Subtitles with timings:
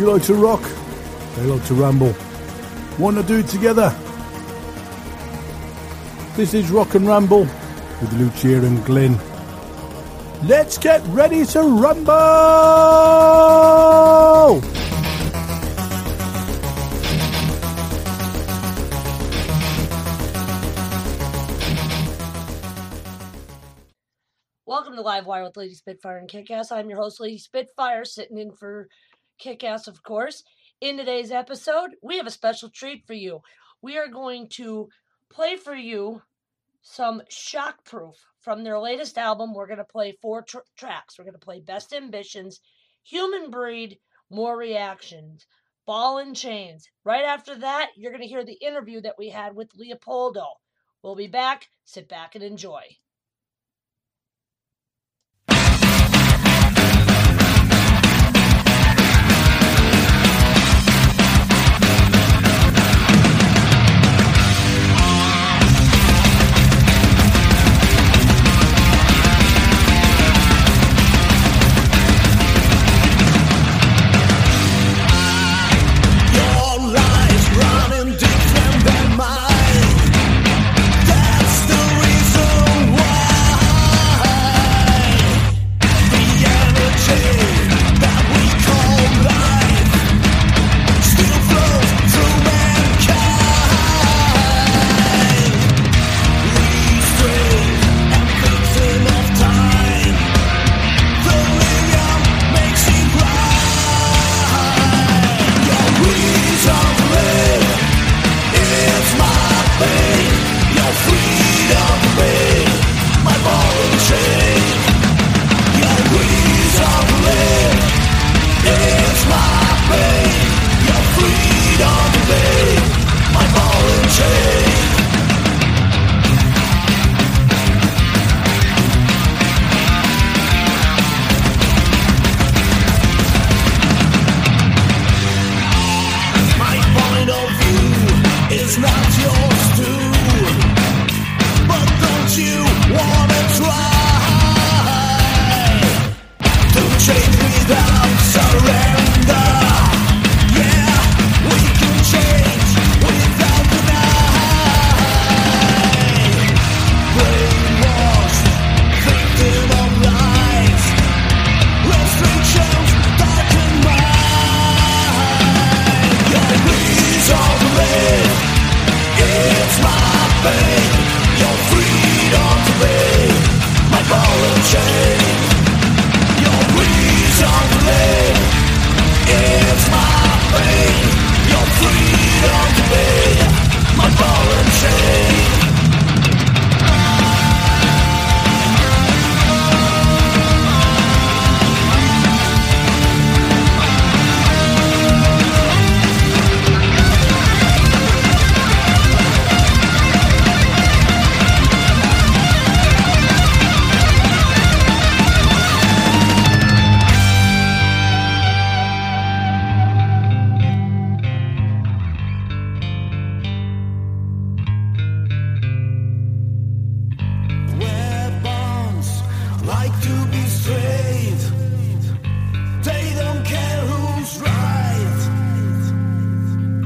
[0.00, 0.62] You like to rock,
[1.36, 2.14] they like to ramble.
[2.98, 3.94] Want to do it together?
[6.36, 9.18] This is Rock and Ramble with Lucia and Glenn.
[10.44, 12.14] Let's get ready to rumble!
[24.64, 26.72] Welcome to Live Wire with Lady Spitfire and Kickass.
[26.72, 28.88] I'm your host, Lady Spitfire, sitting in for
[29.40, 30.44] Kickass, of course.
[30.80, 33.40] In today's episode, we have a special treat for you.
[33.80, 34.88] We are going to
[35.30, 36.22] play for you
[36.82, 39.54] some Shockproof from their latest album.
[39.54, 41.18] We're going to play four tr- tracks.
[41.18, 42.60] We're going to play Best Ambitions,
[43.04, 43.98] Human Breed,
[44.30, 45.46] More Reactions,
[45.86, 46.88] Ball and Chains.
[47.04, 50.46] Right after that, you're going to hear the interview that we had with Leopoldo.
[51.02, 51.68] We'll be back.
[51.84, 52.82] Sit back and enjoy.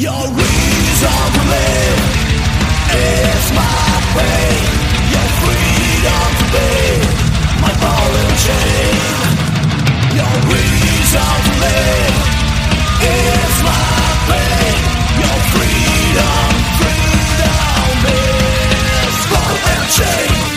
[0.00, 2.00] Your reason to live
[2.88, 4.64] is my pain.
[5.12, 6.46] Your freedom to
[7.60, 7.72] my
[8.40, 8.96] chain.
[10.16, 10.34] Your
[11.44, 11.52] to
[13.12, 13.92] is my
[14.24, 14.80] pain.
[15.20, 16.48] Your freedom,
[16.80, 19.16] freedom is
[19.98, 20.49] chain.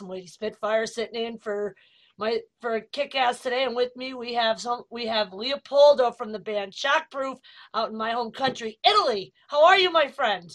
[0.00, 0.10] Kick-Ass.
[0.10, 1.74] Lady Spitfire sitting in for
[2.18, 6.38] my for Kick-Ass today, and with me we have some we have Leopoldo from the
[6.38, 7.36] band Shockproof
[7.74, 9.32] out in my home country, Italy.
[9.48, 10.50] How are you, my friend?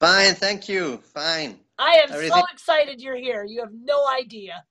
[0.00, 0.98] Fine, thank you.
[0.98, 1.60] Fine.
[1.78, 3.44] I am Everything- so excited you're here.
[3.44, 4.64] You have no idea.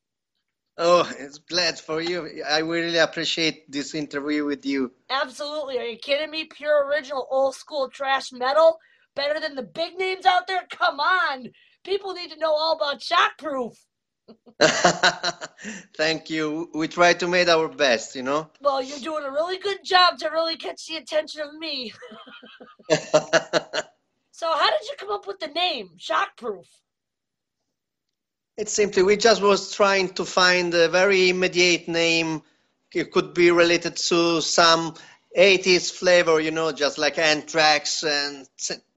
[0.77, 2.43] Oh, it's glad for you.
[2.49, 4.91] I really appreciate this interview with you.
[5.09, 5.77] Absolutely.
[5.77, 6.45] Are you kidding me?
[6.45, 8.79] Pure original old school thrash metal?
[9.15, 10.65] Better than the big names out there?
[10.71, 11.51] Come on.
[11.83, 13.75] People need to know all about Shockproof.
[15.97, 16.69] thank you.
[16.73, 18.49] We try to make our best, you know.
[18.61, 21.93] Well, you're doing a really good job to really catch the attention of me.
[24.35, 26.65] So, how did you come up with the name Shockproof?
[28.57, 32.41] it's simply we just was trying to find a very immediate name.
[32.93, 34.95] It could be related to some
[35.37, 38.47] 80s flavor, you know, just like Anthrax and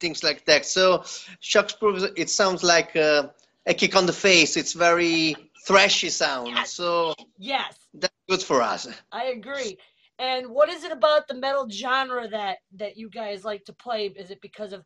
[0.00, 0.66] things like that.
[0.66, 0.98] So,
[1.42, 3.32] Shockproof, it sounds like a,
[3.66, 4.56] a kick on the face.
[4.56, 6.48] It's very thrashy sound.
[6.48, 6.72] Yes.
[6.72, 8.88] So Yes, that's good for us.
[9.12, 9.78] I agree.
[10.18, 14.06] And what is it about the metal genre that that you guys like to play?
[14.06, 14.82] Is it because of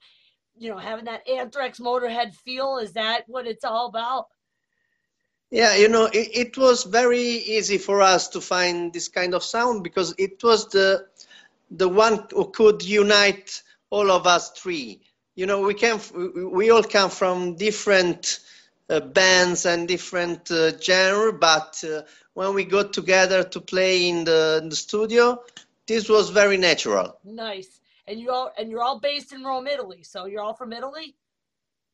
[0.58, 2.78] you know having that Anthrax Motorhead feel?
[2.78, 4.26] Is that what it's all about?
[5.52, 9.42] Yeah, you know, it, it was very easy for us to find this kind of
[9.42, 11.06] sound because it was the
[11.70, 15.02] the one who could unite all of us three.
[15.34, 18.40] You know, we we we all come from different
[18.88, 22.02] uh, bands and different uh, genre, but uh,
[22.34, 25.42] when we got together to play in the, in the studio,
[25.86, 27.18] this was very natural.
[27.24, 27.80] Nice.
[28.06, 30.02] And you all and you're all based in Rome, Italy.
[30.02, 31.14] So you're all from Italy?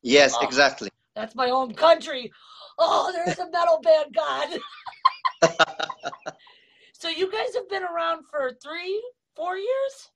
[0.01, 0.45] Yes, Oh.
[0.45, 0.89] exactly.
[1.15, 2.31] That's my home country.
[2.77, 4.59] Oh, there's a metal band god.
[6.93, 9.01] so you guys have been around for three,
[9.37, 10.11] four years?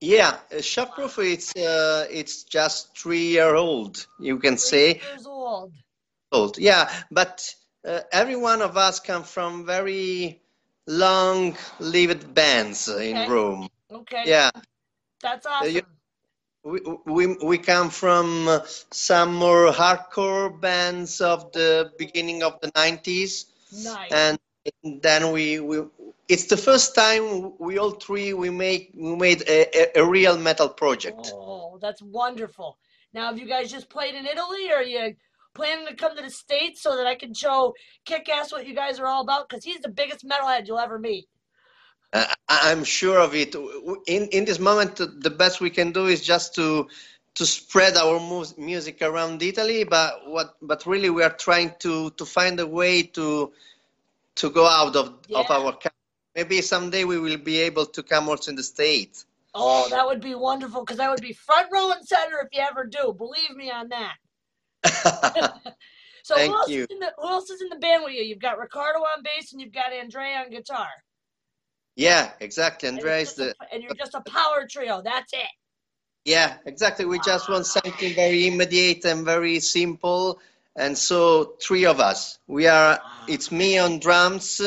[0.00, 4.94] Yeah, uh, Shockproof, it's uh, it's just three year old, you can say.
[4.94, 5.72] Three years old.
[6.32, 6.58] old.
[6.58, 7.54] Yeah, but
[7.86, 10.40] uh, every one of us come from very
[10.86, 13.68] long-lived bands in Rome.
[13.90, 14.24] Okay.
[14.26, 14.50] Yeah,
[15.22, 15.74] That's awesome.
[15.74, 15.82] you-
[16.64, 22.70] we, we we come from uh, some more hardcore bands of the beginning of the
[22.74, 24.12] 90s, nice.
[24.12, 24.38] and
[24.84, 25.82] then we, we
[26.28, 30.38] it's the first time we all three we make we made a, a, a real
[30.38, 31.32] metal project.
[31.34, 32.78] Oh, that's wonderful.
[33.12, 35.14] Now, have you guys just played in Italy, or are you
[35.54, 38.74] planning to come to the States so that I can show Kick Ass what you
[38.74, 39.48] guys are all about?
[39.48, 41.26] Because he's the biggest metalhead you'll ever meet.
[42.12, 43.54] Uh, I- I'm sure of it.
[44.06, 46.88] In in this moment, the best we can do is just to
[47.34, 49.84] to spread our mu- music around Italy.
[49.84, 50.56] But what?
[50.62, 53.52] But really, we are trying to to find a way to
[54.36, 55.56] to go out of of Yeah.
[55.56, 55.78] our.
[56.34, 59.24] Maybe someday we will be able to come also in the states.
[59.54, 62.60] Oh, that would be wonderful because I would be front row and center if you
[62.68, 63.14] ever do.
[63.16, 65.52] Believe me on that.
[66.24, 66.80] So Thank who else, you.
[66.84, 68.22] Is in the, who else is in the band with you?
[68.22, 70.88] You've got Ricardo on bass and you've got Andrea on guitar.
[71.96, 72.88] yeah, exactly.
[72.88, 73.54] And, Andrea it's is the.
[73.60, 75.02] a- and you're just a power trio.
[75.04, 75.50] That's it.
[76.24, 77.04] Yeah, exactly.
[77.04, 80.40] We just want something very immediate and very simple.
[80.74, 82.38] And so three of us.
[82.46, 83.00] We are.
[83.02, 83.24] Ah.
[83.28, 84.62] It's me on drums,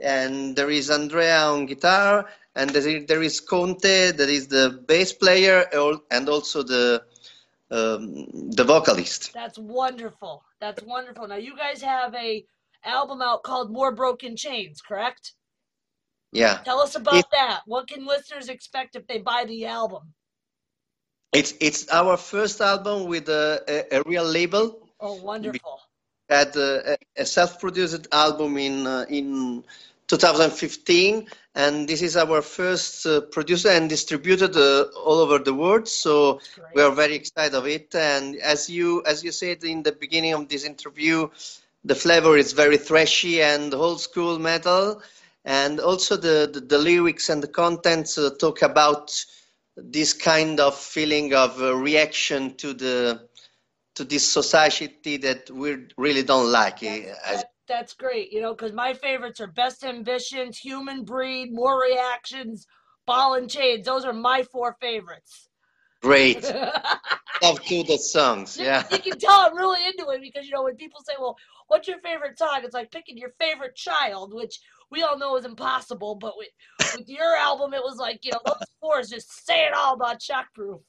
[0.00, 4.82] and there is Andrea on guitar, and there is, there is Conte, that is the
[4.86, 5.64] bass player,
[6.10, 7.02] and also the
[7.70, 9.32] um, the vocalist.
[9.34, 10.42] That's wonderful.
[10.60, 11.28] That's wonderful.
[11.28, 12.44] Now you guys have a
[12.84, 15.32] album out called More Broken Chains, correct?
[16.32, 17.60] Yeah, Tell us about It- that.
[17.66, 20.14] What can listeners expect if they buy the album?
[21.32, 24.88] it's it's our first album with a, a, a real label.
[25.00, 25.80] Oh, wonderful.
[26.28, 29.62] had a, a self-produced album in uh, in
[30.08, 35.88] 2015, and this is our first uh, producer and distributed uh, all over the world.
[35.88, 36.40] So
[36.74, 37.94] we are very excited of it.
[37.94, 41.28] And as you as you said in the beginning of this interview,
[41.84, 45.02] the flavor is very thrashy and old school metal,
[45.44, 49.12] and also the the, the lyrics and the contents uh, talk about
[49.76, 53.20] this kind of feeling of uh, reaction to the
[53.94, 56.82] to this society that we really don't like.
[56.82, 61.04] eh, That's, as- that- that's great, you know, because my favorites are Best Ambitions, Human
[61.04, 62.66] Breed, More Reactions,
[63.06, 63.86] Ball and Chains.
[63.86, 65.48] Those are my four favorites.
[66.02, 66.42] Great.
[66.42, 66.50] you,
[67.42, 68.56] Love to the songs.
[68.56, 68.84] Yeah.
[68.90, 71.36] you can tell I'm really into it because, you know, when people say, well,
[71.68, 72.60] what's your favorite song?
[72.64, 76.16] It's like picking your favorite child, which we all know is impossible.
[76.16, 76.48] But with,
[76.96, 80.20] with your album, it was like, you know, those four is just saying all about
[80.20, 80.80] Shockproof.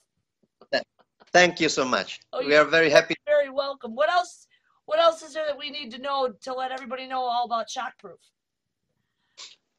[1.32, 2.20] Thank you so much.
[2.34, 3.16] Oh, we are very happy.
[3.26, 3.96] Very welcome.
[3.96, 4.48] What else?
[4.90, 7.68] What else is there that we need to know to let everybody know all about
[7.70, 8.18] Shockproof?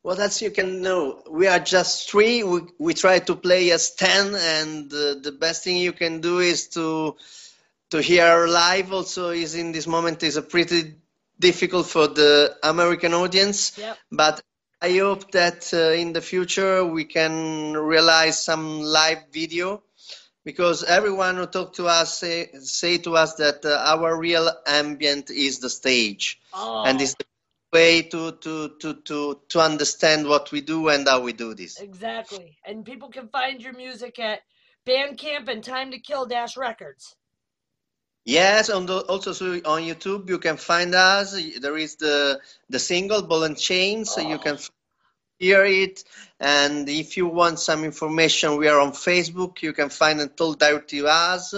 [0.05, 1.25] Well, else you can know?
[1.29, 2.45] We are just three.
[2.45, 6.39] We, we try to play as ten, and uh, the best thing you can do
[6.39, 7.17] is to
[7.91, 10.95] to hear live also is in this moment is a pretty
[11.41, 13.77] difficult for the American audience.
[13.79, 13.99] Yep.
[14.13, 14.43] But
[14.81, 19.83] I hope that uh, in the future we can realize some live video
[20.45, 25.31] because everyone who talk to us say, say to us that uh, our real ambient
[25.31, 27.25] is the stage Oh, and it's the
[27.73, 31.85] way to, to, to, to, to understand what we do and how we do this.
[31.85, 32.59] exactly.
[32.67, 34.41] And people can find your music at
[34.87, 37.17] Bandcamp and Time to Kill Dash Records.
[38.25, 41.33] Yes, on the, also so on YouTube you can find us.
[41.61, 44.71] There is the the single Ball and Chain, so you can f-
[45.41, 46.05] hear it.
[46.39, 49.63] And if you want some information, we are on Facebook.
[49.63, 51.55] You can find direct to us.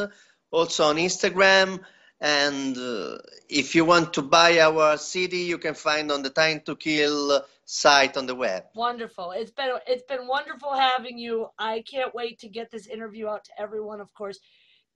[0.51, 1.81] Also on Instagram.
[2.21, 3.19] And uh,
[3.49, 7.43] if you want to buy our CD, you can find on the Time to Kill
[7.65, 8.65] site on the web.
[8.77, 9.33] Wonderful.
[9.33, 11.49] It's been it's been wonderful having you.
[11.59, 14.01] I can't wait to get this interview out to everyone.
[14.01, 14.39] Of course,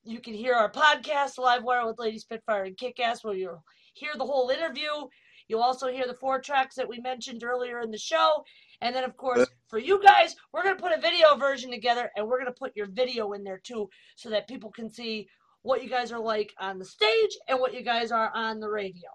[0.04, 4.12] you can hear our podcast, Live Wire with Lady Spitfire and Kickass, where you'll hear
[4.16, 5.08] the whole interview.
[5.48, 8.44] You'll also hear the four tracks that we mentioned earlier in the show.
[8.80, 12.10] And then, of course, for you guys, we're going to put a video version together
[12.16, 15.28] and we're going to put your video in there too so that people can see
[15.62, 18.68] what you guys are like on the stage and what you guys are on the
[18.68, 19.08] radio.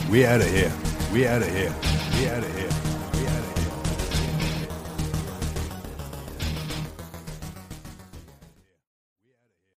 [0.10, 0.72] we out of here.
[1.12, 1.74] We out of here.
[2.20, 2.65] We out of here.